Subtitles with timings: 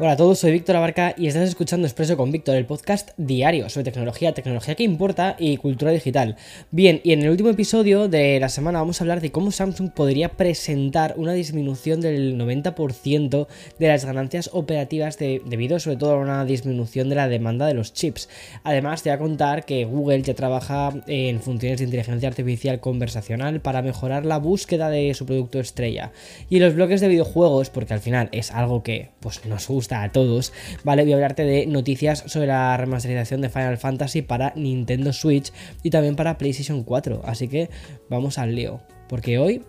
[0.00, 3.68] Hola a todos, soy Víctor Abarca y estás escuchando Expreso con Víctor, el podcast diario
[3.68, 6.36] sobre tecnología, tecnología que importa y cultura digital.
[6.70, 9.90] Bien, y en el último episodio de la semana vamos a hablar de cómo Samsung
[9.90, 13.48] podría presentar una disminución del 90%
[13.80, 17.92] de las ganancias operativas debido sobre todo a una disminución de la demanda de los
[17.92, 18.28] chips.
[18.62, 23.60] Además, te voy a contar que Google ya trabaja en funciones de inteligencia artificial conversacional
[23.60, 26.12] para mejorar la búsqueda de su producto estrella.
[26.48, 30.10] Y los bloques de videojuegos, porque al final es algo que pues, nos gusta a
[30.12, 30.52] todos,
[30.84, 31.02] ¿vale?
[31.02, 35.90] Voy a hablarte de noticias sobre la remasterización de Final Fantasy para Nintendo Switch y
[35.90, 37.22] también para PlayStation 4.
[37.24, 37.70] Así que
[38.08, 39.62] vamos al lío, porque hoy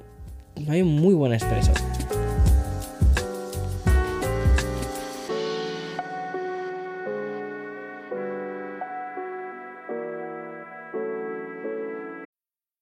[0.68, 1.72] hay un muy buen expreso.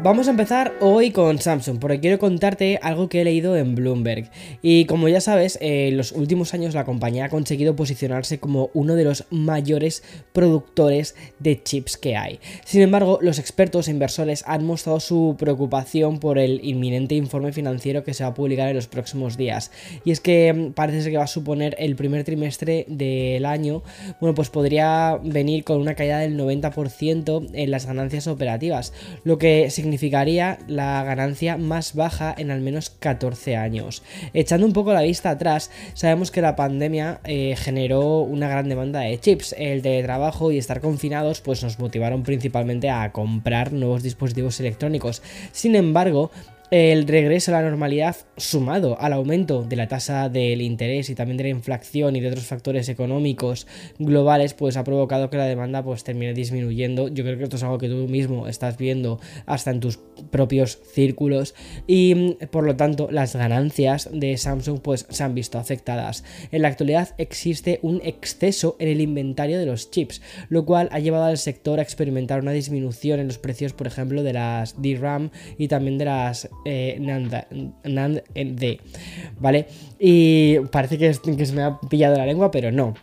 [0.00, 4.30] Vamos a empezar hoy con Samsung, porque quiero contarte algo que he leído en Bloomberg.
[4.62, 8.94] Y como ya sabes, en los últimos años la compañía ha conseguido posicionarse como uno
[8.94, 12.38] de los mayores productores de chips que hay.
[12.64, 18.04] Sin embargo, los expertos e inversores han mostrado su preocupación por el inminente informe financiero
[18.04, 19.72] que se va a publicar en los próximos días.
[20.04, 23.82] Y es que mm, parece que va a suponer el primer trimestre del año,
[24.20, 28.92] bueno, pues podría venir con una caída del 90% en las ganancias operativas,
[29.24, 34.02] lo que significa significaría la ganancia más baja en al menos 14 años.
[34.34, 39.00] Echando un poco la vista atrás, sabemos que la pandemia eh, generó una gran demanda
[39.00, 39.54] de chips.
[39.56, 45.22] El teletrabajo y estar confinados pues nos motivaron principalmente a comprar nuevos dispositivos electrónicos.
[45.52, 46.30] Sin embargo,
[46.70, 51.38] el regreso a la normalidad sumado al aumento de la tasa del interés y también
[51.38, 53.66] de la inflación y de otros factores económicos
[53.98, 57.08] globales pues ha provocado que la demanda pues termine disminuyendo.
[57.08, 59.98] Yo creo que esto es algo que tú mismo estás viendo hasta en tus
[60.30, 61.54] propios círculos.
[61.86, 66.22] Y mm, por lo tanto las ganancias de Samsung pues se han visto afectadas.
[66.52, 70.98] En la actualidad existe un exceso en el inventario de los chips lo cual ha
[70.98, 75.30] llevado al sector a experimentar una disminución en los precios por ejemplo de las DRAM
[75.56, 78.80] y también de las eh, Nand, D,
[79.38, 79.66] ¿vale?
[79.98, 82.94] Y parece que, que se me ha pillado la lengua, pero no.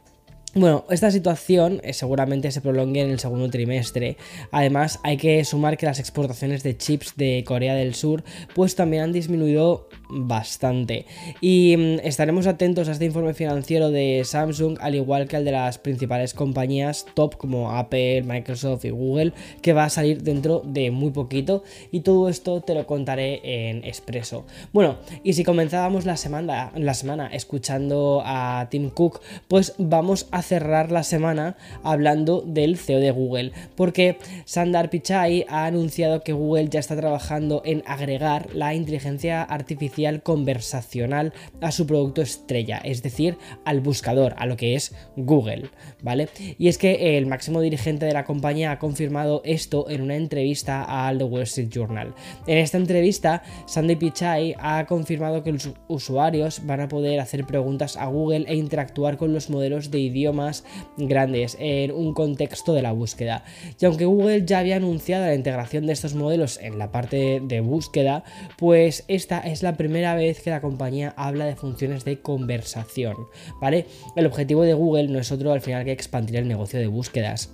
[0.57, 4.15] Bueno, esta situación eh, seguramente se prolongue en el segundo trimestre.
[4.51, 8.23] Además, hay que sumar que las exportaciones de chips de Corea del Sur
[8.53, 11.07] pues también han disminuido bastante.
[11.41, 15.51] Y mm, estaremos atentos a este informe financiero de Samsung, al igual que al de
[15.51, 20.89] las principales compañías top como Apple, Microsoft y Google, que va a salir dentro de
[20.89, 21.63] muy poquito.
[21.91, 24.45] Y todo esto te lo contaré en expreso.
[24.71, 30.44] Bueno, y si comenzábamos la semana, la semana escuchando a Tim Cook, pues vamos a
[30.45, 36.69] cerrar la semana hablando del CEO de Google, porque Sundar Pichai ha anunciado que Google
[36.69, 43.37] ya está trabajando en agregar la inteligencia artificial conversacional a su producto estrella, es decir,
[43.65, 45.69] al buscador, a lo que es Google,
[46.01, 46.29] ¿vale?
[46.57, 51.07] Y es que el máximo dirigente de la compañía ha confirmado esto en una entrevista
[51.07, 52.13] al The Wall Street Journal.
[52.47, 57.97] En esta entrevista, Sandy Pichai ha confirmado que los usuarios van a poder hacer preguntas
[57.97, 60.63] a Google e interactuar con los modelos de idioma más
[60.97, 63.43] grandes en un contexto de la búsqueda.
[63.79, 67.61] Y aunque Google ya había anunciado la integración de estos modelos en la parte de
[67.61, 68.23] búsqueda,
[68.57, 73.15] pues esta es la primera vez que la compañía habla de funciones de conversación,
[73.59, 73.87] ¿vale?
[74.15, 77.49] El objetivo de Google no es otro al final que expandir el negocio de búsquedas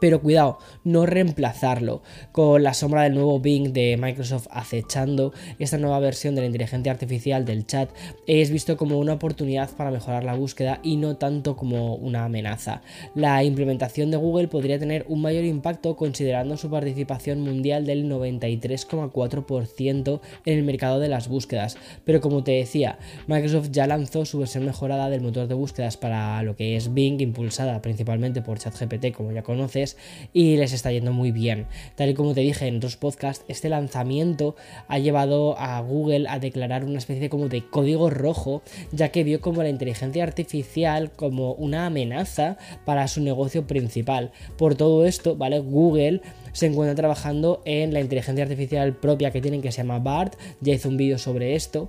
[0.00, 2.02] Pero cuidado, no reemplazarlo.
[2.32, 6.92] Con la sombra del nuevo Bing de Microsoft acechando, esta nueva versión de la inteligencia
[6.92, 7.90] artificial del chat
[8.26, 12.82] es visto como una oportunidad para mejorar la búsqueda y no tanto como una amenaza.
[13.14, 20.20] La implementación de Google podría tener un mayor impacto considerando su participación mundial del 93,4%
[20.44, 21.76] en el mercado de las búsquedas.
[22.04, 26.42] Pero como te decía, Microsoft ya lanzó su versión mejorada del motor de búsquedas para
[26.42, 29.87] lo que es Bing, impulsada principalmente por ChatGPT, como ya conoces
[30.32, 31.66] y les está yendo muy bien.
[31.94, 34.56] Tal y como te dije en otros podcasts, este lanzamiento
[34.88, 38.62] ha llevado a Google a declarar una especie como de código rojo,
[38.92, 44.32] ya que vio como la inteligencia artificial como una amenaza para su negocio principal.
[44.56, 45.60] Por todo esto, ¿vale?
[45.60, 46.20] Google
[46.52, 50.74] se encuentra trabajando en la inteligencia artificial propia que tienen que se llama BART, ya
[50.74, 51.88] hizo un vídeo sobre esto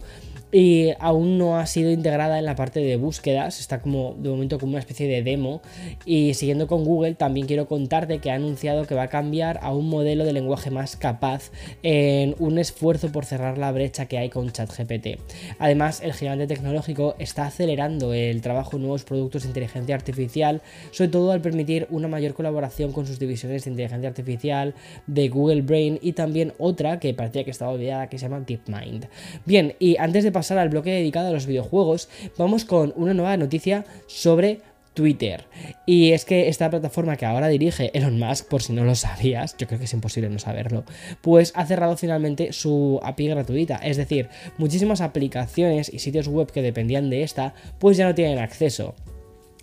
[0.51, 4.57] y aún no ha sido integrada en la parte de búsquedas, está como de momento
[4.57, 5.61] como una especie de demo
[6.05, 9.71] y siguiendo con Google también quiero contarte que ha anunciado que va a cambiar a
[9.73, 11.51] un modelo de lenguaje más capaz
[11.83, 15.19] en un esfuerzo por cerrar la brecha que hay con ChatGPT.
[15.59, 20.61] Además, el gigante tecnológico está acelerando el trabajo en nuevos productos de inteligencia artificial,
[20.91, 24.73] sobre todo al permitir una mayor colaboración con sus divisiones de inteligencia artificial
[25.05, 29.07] de Google Brain y también otra que parecía que estaba olvidada que se llama DeepMind.
[29.45, 33.37] Bien, y antes de pasar al bloque dedicado a los videojuegos, vamos con una nueva
[33.37, 34.61] noticia sobre
[34.93, 35.45] Twitter.
[35.85, 39.55] Y es que esta plataforma que ahora dirige Elon Musk, por si no lo sabías,
[39.57, 40.83] yo creo que es imposible no saberlo,
[41.21, 43.77] pues ha cerrado finalmente su API gratuita.
[43.77, 48.39] Es decir, muchísimas aplicaciones y sitios web que dependían de esta, pues ya no tienen
[48.39, 48.95] acceso.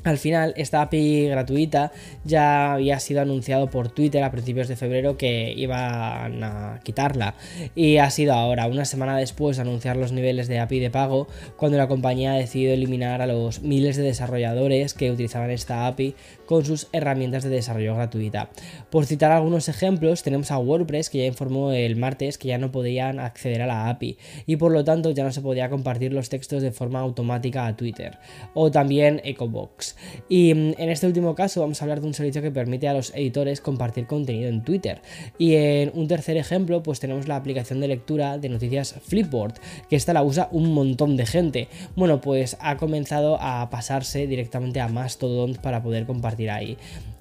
[0.07, 1.91] Al final, esta API gratuita
[2.23, 7.35] ya había sido anunciado por Twitter a principios de febrero que iban a quitarla.
[7.75, 11.27] Y ha sido ahora, una semana después de anunciar los niveles de API de pago,
[11.57, 16.15] cuando la compañía ha decidido eliminar a los miles de desarrolladores que utilizaban esta API
[16.47, 18.51] con sus herramientas de desarrollo gratuita.
[18.91, 22.71] Por citar algunos ejemplos, tenemos a WordPress que ya informó el martes que ya no
[22.71, 26.29] podían acceder a la API y por lo tanto ya no se podía compartir los
[26.29, 28.19] textos de forma automática a Twitter.
[28.55, 29.96] O también EcoBox.
[30.29, 32.95] Y mm, en este último caso vamos a hablar de un servicio que permite a
[32.95, 35.01] los editores compartir contenido en Twitter.
[35.39, 39.55] Y en un tercer ejemplo, pues tenemos la aplicación de lectura de noticias Flipboard,
[39.89, 41.69] que esta la usa un montón de gente.
[41.95, 46.77] Bueno, pues ha comenzado a pasarse directamente a Mastodon para poder compartir ahí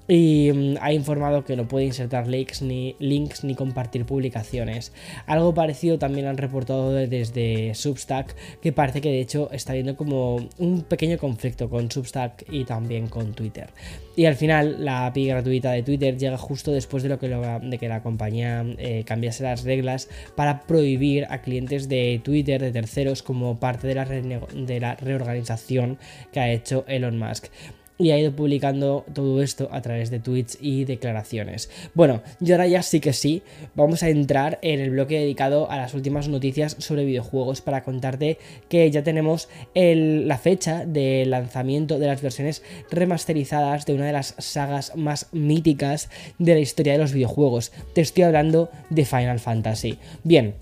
[0.07, 4.91] y mm, ha informado que no puede insertar links ni, links ni compartir publicaciones.
[5.25, 10.37] Algo parecido también han reportado desde Substack, que parece que de hecho está habiendo como
[10.57, 13.69] un pequeño conflicto con Substack y también con Twitter.
[14.15, 17.77] Y al final la API gratuita de Twitter llega justo después de, lo que, de
[17.77, 23.23] que la compañía eh, cambiase las reglas para prohibir a clientes de Twitter, de terceros,
[23.23, 25.97] como parte de la, de la reorganización
[26.31, 27.47] que ha hecho Elon Musk
[27.97, 31.69] y ha ido publicando todo esto a través de tweets y declaraciones.
[31.93, 33.41] Bueno, y ahora ya sí que sí,
[33.73, 38.37] vamos a entrar en el bloque dedicado a las últimas noticias sobre videojuegos para contarte
[38.69, 44.35] que ya tenemos la fecha de lanzamiento de las versiones remasterizadas de una de las
[44.39, 47.71] sagas más míticas de la historia de los videojuegos.
[47.93, 49.97] Te estoy hablando de Final Fantasy.
[50.23, 50.55] Bien,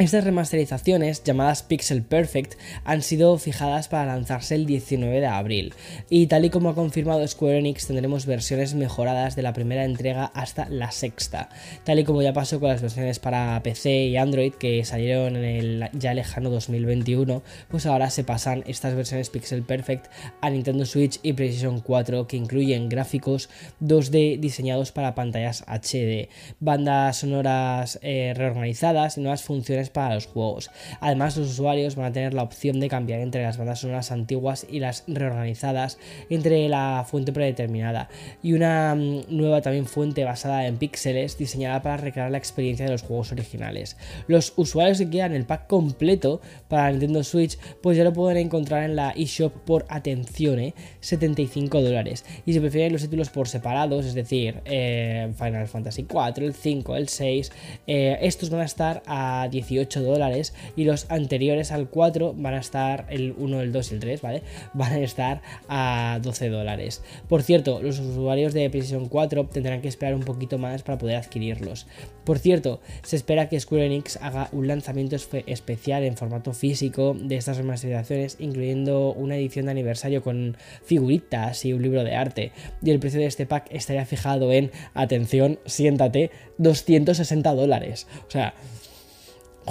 [0.00, 2.54] estas remasterizaciones, llamadas Pixel Perfect,
[2.84, 5.74] han sido fijadas para lanzarse el 19 de abril,
[6.08, 10.24] y tal y como ha confirmado Square Enix tendremos versiones mejoradas de la primera entrega
[10.34, 11.50] hasta la sexta,
[11.84, 15.44] tal y como ya pasó con las versiones para PC y Android que salieron en
[15.44, 20.06] el ya lejano 2021, pues ahora se pasan estas versiones Pixel Perfect
[20.40, 23.50] a Nintendo Switch y PlayStation 4 que incluyen gráficos
[23.82, 30.70] 2D diseñados para pantallas HD, bandas sonoras eh, reorganizadas y nuevas funciones para los juegos.
[31.00, 34.66] Además, los usuarios van a tener la opción de cambiar entre las bandas sonoras antiguas
[34.68, 35.98] y las reorganizadas
[36.28, 38.08] entre la fuente predeterminada
[38.42, 42.92] y una mm, nueva también fuente basada en píxeles diseñada para recrear la experiencia de
[42.92, 43.96] los juegos originales.
[44.26, 48.84] Los usuarios que quieran el pack completo para Nintendo Switch pues ya lo pueden encontrar
[48.84, 51.82] en la eShop por atención, 75 ¿eh?
[51.82, 52.24] dólares.
[52.46, 56.96] Y si prefieren los títulos por separados, es decir, eh, Final Fantasy 4, el 5,
[56.96, 57.52] el 6,
[57.86, 62.58] eh, estos van a estar a 18 dólares y los anteriores al 4 van a
[62.58, 64.42] estar, el 1, el 2 y el 3, ¿vale?
[64.74, 67.02] Van a estar a 12 dólares.
[67.28, 71.16] Por cierto, los usuarios de PlayStation 4 tendrán que esperar un poquito más para poder
[71.16, 71.86] adquirirlos.
[72.24, 77.36] Por cierto, se espera que Square Enix haga un lanzamiento especial en formato físico de
[77.36, 82.52] estas remasterizaciones, incluyendo una edición de aniversario con figuritas y un libro de arte.
[82.82, 88.06] Y el precio de este pack estaría fijado en, atención, siéntate, 260 dólares.
[88.28, 88.54] O sea,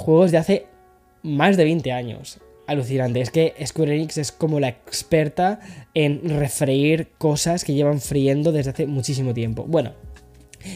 [0.00, 0.66] juegos de hace
[1.22, 2.40] más de 20 años.
[2.66, 5.58] Alucinante, es que Square Enix es como la experta
[5.92, 9.64] en refreír cosas que llevan friendo desde hace muchísimo tiempo.
[9.66, 9.92] Bueno,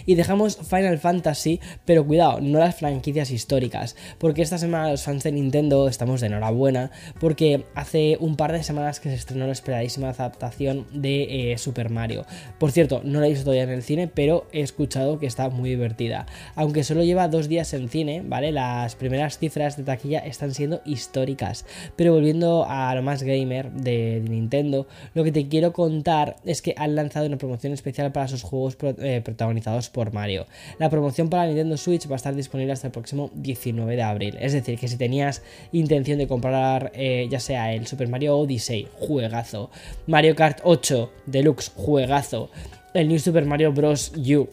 [0.07, 5.23] Y dejamos Final Fantasy, pero cuidado, no las franquicias históricas, porque esta semana los fans
[5.25, 9.53] de Nintendo estamos de enhorabuena, porque hace un par de semanas que se estrenó la
[9.53, 12.26] esperadísima adaptación de eh, Super Mario.
[12.59, 15.49] Por cierto, no la he visto todavía en el cine, pero he escuchado que está
[15.50, 16.26] muy divertida.
[16.55, 18.53] Aunque solo lleva dos días en cine, ¿vale?
[18.53, 21.64] Las primeras cifras de taquilla están siendo históricas.
[21.97, 26.75] Pero volviendo a lo más gamer de, Nintendo, lo que te quiero contar es que
[26.76, 30.47] han lanzado una promoción especial para sus juegos eh, protagonizados por Mario.
[30.78, 34.37] La promoción para Nintendo Switch va a estar disponible hasta el próximo 19 de abril.
[34.40, 38.88] Es decir, que si tenías intención de comprar eh, ya sea el Super Mario Odyssey,
[38.99, 39.71] juegazo,
[40.07, 42.50] Mario Kart 8 Deluxe, juegazo,
[42.95, 44.12] el New Super Mario Bros.
[44.16, 44.49] U,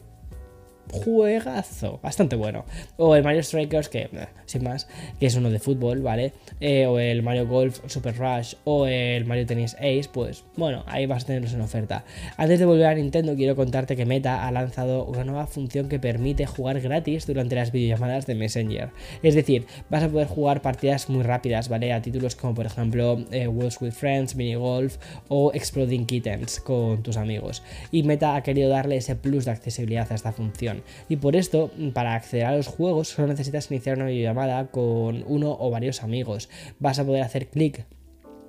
[0.91, 2.65] juegazo, bastante bueno.
[2.97, 4.87] O el Mario Strikers, que eh, sin más,
[5.19, 6.33] que es uno de fútbol, ¿vale?
[6.59, 11.05] Eh, o el Mario Golf Super Rush o el Mario Tennis Ace, pues bueno, ahí
[11.05, 12.03] vas a tenerlos en oferta.
[12.37, 15.99] Antes de volver a Nintendo, quiero contarte que Meta ha lanzado una nueva función que
[15.99, 18.89] permite jugar gratis durante las videollamadas de Messenger.
[19.23, 21.93] Es decir, vas a poder jugar partidas muy rápidas, ¿vale?
[21.93, 24.97] A títulos como por ejemplo eh, Worlds with Friends, Mini Golf
[25.27, 27.63] o Exploding Kittens con tus amigos.
[27.91, 30.70] Y Meta ha querido darle ese plus de accesibilidad a esta función.
[31.09, 35.55] Y por esto, para acceder a los juegos, solo necesitas iniciar una videollamada con uno
[35.59, 36.49] o varios amigos.
[36.79, 37.85] Vas a poder hacer clic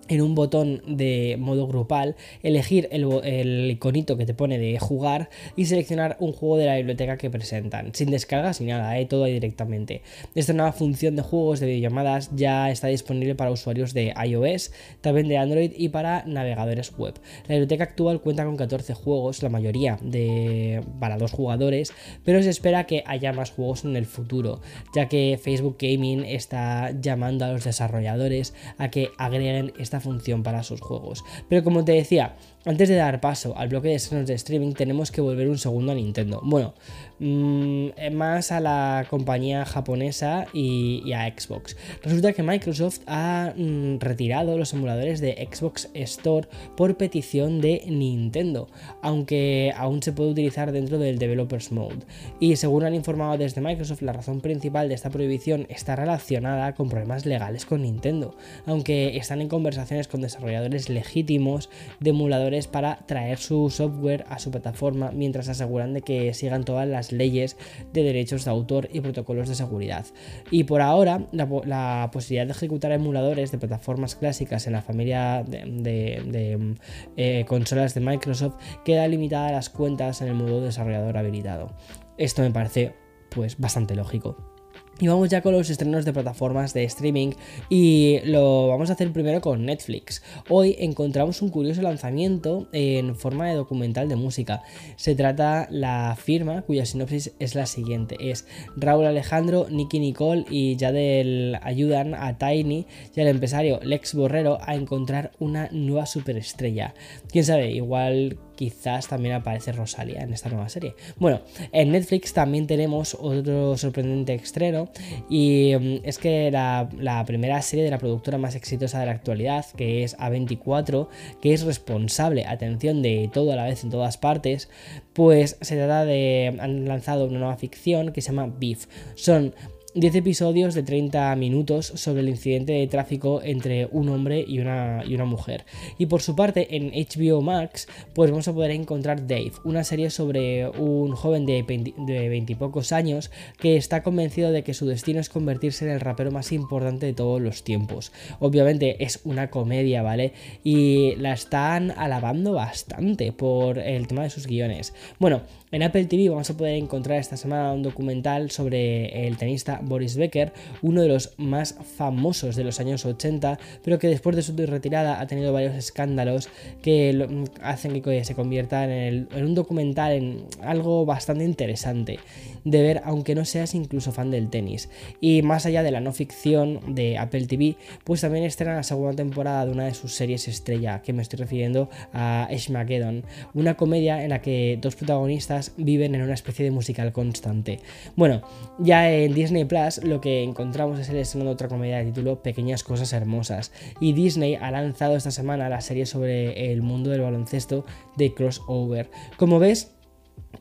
[0.09, 5.67] en un botón de modo grupal, elegir el, iconito que te pone de jugar y
[5.67, 9.07] seleccionar un juego de la biblioteca que presentan, sin descargas ni nada, ¿eh?
[9.07, 10.03] todo ahí directamente.
[10.35, 15.29] Esta nueva función de juegos de videollamadas ya está disponible para usuarios de iOS, también
[15.29, 17.15] de Android y para navegadores web.
[17.49, 21.93] La biblioteca actual cuenta con 14 juegos, la mayoría de, para dos jugadores,
[22.25, 24.61] pero se espera que haya más juegos en el futuro,
[24.95, 30.63] ya que Facebook Gaming está llamando a los desarrolladores a que agreguen esta función para
[30.63, 31.23] sus juegos.
[31.49, 35.11] Pero como te decía, antes de dar paso al bloque de estrenos de streaming, tenemos
[35.11, 36.41] que volver un segundo a Nintendo.
[36.45, 36.75] Bueno,
[37.19, 41.77] mm, más a la compañía japonesa y, a Xbox.
[42.03, 48.69] Resulta que Microsoft ha mm, retirado los emuladores de Xbox Store por petición de Nintendo,
[49.03, 52.07] aunque aún se puede utilizar dentro del Developers Mode.
[52.39, 56.89] Y según han informado desde Microsoft, la razón principal de esta prohibición está relacionada con
[56.89, 63.39] problemas legales con Nintendo, aunque están en conversaciones con desarrolladores legítimos de emuladores para traer
[63.39, 67.57] su software a su plataforma mientras aseguran de que sigan todas las leyes
[67.93, 70.07] de derechos de autor y protocolos de seguridad.
[70.51, 76.77] Y por ahora, la, posibilidad de ejecutar emuladores de plataformas clásicas en la familia de,
[77.17, 81.75] eh, consolas de Microsoft queda limitada a las cuentas en el modo desarrollador habilitado.
[82.19, 82.95] Esto me parece
[83.31, 84.52] pues bastante lógico.
[85.01, 87.33] Y vamos ya con los estrenos de plataformas de streaming
[87.69, 90.23] y lo vamos a hacer primero con Netflix.
[90.49, 94.63] Hoy encontramos un curioso lanzamiento en forma de documental de música.
[94.97, 98.17] Se trata la firma cuya sinopsis es la siguiente.
[98.21, 98.47] Es
[98.77, 104.77] Raúl Alejandro, Nicky Nicole y Yadel ayudan a Tiny y al empresario Lex Borrero a
[104.77, 106.95] encontrar una nueva superestrella.
[107.29, 110.95] Quién sabe, igual quizás también aparece Rosalia en esta nueva serie.
[111.17, 111.41] Bueno,
[111.73, 114.89] en Netflix también tenemos otro sorprendente estreno
[115.29, 119.67] y mm, es que la, primera serie de la productora más exitosa de la actualidad,
[119.77, 121.09] que es A24,
[121.41, 124.69] que es responsable, atención, de todo a la vez en todas partes,
[125.13, 128.87] pues se trata de, han lanzado una nueva ficción que se llama Beef.
[129.17, 129.57] Son
[129.95, 135.03] 10 episodios de 30 minutos sobre el incidente de tráfico entre un hombre y una,
[135.07, 135.67] y una mujer.
[135.99, 140.09] Y por su parte, en HBO Max, pues vamos a poder encontrar Dave, una serie
[140.09, 141.63] sobre un joven de,
[142.07, 145.91] de 20 y pocos años que está convencido de que su destino es convertirse en
[145.91, 148.13] el rapero más importante de todos los tiempos.
[148.41, 150.33] Obviamente es una comedia, ¿vale?
[150.65, 154.95] Y la están alabando bastante por el tema de sus guiones.
[155.19, 159.81] Bueno, en Apple TV vamos a poder encontrar esta semana un documental sobre el tenista
[159.83, 160.53] Boris Becker,
[160.83, 165.19] uno de los más famosos de los años 80, pero que después de su retirada
[165.19, 166.51] ha tenido varios escándalos
[166.83, 167.27] que
[167.63, 172.19] hacen que se convierta en, un documental, en algo bastante interesante
[172.65, 174.91] de ver, aunque no seas incluso fan del tenis.
[175.23, 179.15] Y más allá de la no ficción de Apple TV, pues también estrena la segunda
[179.15, 183.25] temporada de una de sus series estrella, que me estoy refiriendo a Ashmageddon,
[183.55, 187.81] una comedia en la que dos protagonistas viven en una especie de musical constante.
[188.17, 188.43] Bueno,
[188.79, 192.43] ya en Disney Plus lo que encontramos es el estreno de otra comedia de título
[192.43, 193.73] Pequeñas Cosas Hermosas.
[194.01, 197.85] Y Disney ha lanzado esta semana la serie sobre el mundo del baloncesto
[198.17, 199.11] de Crossover.
[199.37, 199.93] Como ves,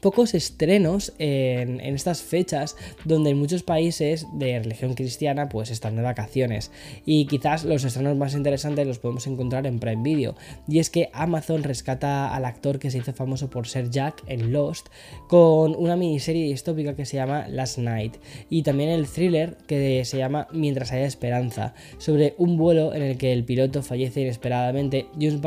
[0.02, 2.76] pocos estrenos en, estas fechas
[3.06, 6.72] donde en muchos países de religión cristiana pues están de vacaciones
[7.06, 10.36] y quizás los estrenos más interesantes los podemos encontrar en Prime Video
[10.68, 14.52] y es que Amazon rescata al actor que se hizo famoso por ser Jack en
[14.52, 14.88] Lost
[15.28, 18.18] con una miniserie distópica que se llama Last Night
[18.50, 23.18] y también el thriller que se llama Mientras haya esperanza sobre un vuelo en el
[23.18, 25.42] que el piloto fallece inesperadamente y un,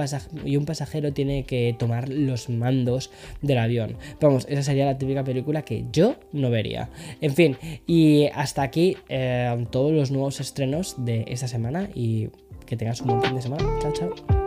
[0.44, 3.10] y un pasajero tiene que tomar los mandos
[3.42, 3.96] del avión.
[4.20, 6.90] Vamos, esa sería la típica película que yo no vería.
[7.20, 7.56] En fin,
[7.86, 12.28] y hasta aquí eh, todos los nuevos estrenos de esta semana y
[12.66, 13.64] que tengas un buen fin de semana.
[13.80, 14.43] Chao, chao.